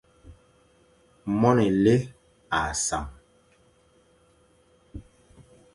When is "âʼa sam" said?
2.59-3.05